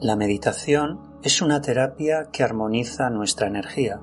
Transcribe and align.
La 0.00 0.16
meditación 0.16 1.18
es 1.22 1.42
una 1.42 1.60
terapia 1.60 2.30
que 2.32 2.42
armoniza 2.42 3.10
nuestra 3.10 3.48
energía, 3.48 4.00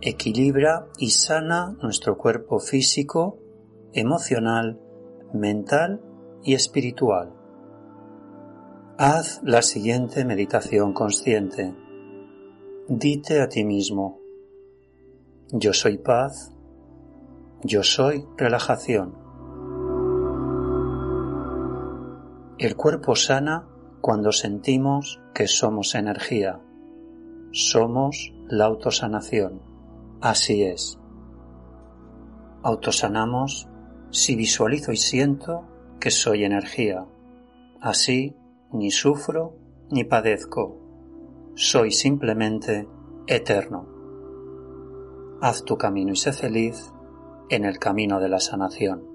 equilibra 0.00 0.86
y 0.96 1.10
sana 1.10 1.76
nuestro 1.82 2.16
cuerpo 2.16 2.58
físico, 2.58 3.38
emocional, 3.92 4.80
mental 5.34 6.00
y 6.42 6.54
espiritual. 6.54 7.34
Haz 8.96 9.42
la 9.44 9.60
siguiente 9.60 10.24
meditación 10.24 10.94
consciente. 10.94 11.74
Dite 12.88 13.42
a 13.42 13.50
ti 13.50 13.64
mismo, 13.64 14.18
yo 15.50 15.74
soy 15.74 15.98
paz, 15.98 16.54
yo 17.62 17.82
soy 17.82 18.24
relajación. 18.38 19.14
El 22.56 22.76
cuerpo 22.76 23.14
sana 23.14 23.68
cuando 24.02 24.32
sentimos 24.32 25.22
que 25.32 25.46
somos 25.46 25.94
energía. 25.94 26.60
Somos 27.52 28.34
la 28.48 28.64
autosanación. 28.64 29.62
Así 30.20 30.64
es. 30.64 30.98
Autosanamos 32.64 33.68
si 34.10 34.34
visualizo 34.34 34.90
y 34.90 34.96
siento 34.96 35.68
que 36.00 36.10
soy 36.10 36.42
energía. 36.42 37.06
Así 37.80 38.36
ni 38.72 38.90
sufro 38.90 39.56
ni 39.88 40.02
padezco. 40.02 40.80
Soy 41.54 41.92
simplemente 41.92 42.88
eterno. 43.28 43.86
Haz 45.40 45.64
tu 45.64 45.78
camino 45.78 46.12
y 46.12 46.16
sé 46.16 46.32
feliz 46.32 46.92
en 47.50 47.64
el 47.64 47.78
camino 47.78 48.18
de 48.18 48.28
la 48.28 48.40
sanación. 48.40 49.11